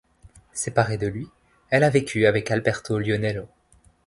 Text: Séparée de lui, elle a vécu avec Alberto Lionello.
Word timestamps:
Séparée 0.53 0.97
de 0.97 1.05
lui, 1.05 1.27
elle 1.69 1.83
a 1.83 1.91
vécu 1.91 2.25
avec 2.25 2.49
Alberto 2.49 2.97
Lionello. 2.97 3.47